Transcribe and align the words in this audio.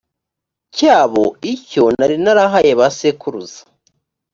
cyabo 0.75 1.23
icyo 1.53 1.83
nari 1.97 2.15
narahaye 2.23 2.71
ba 2.79 2.87
sekuruza 2.97 3.61